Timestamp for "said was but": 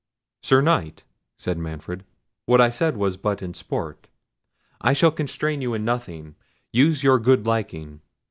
2.71-3.43